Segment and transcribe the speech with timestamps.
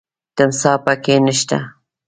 [0.35, 1.57] تمساح پکې نه شته.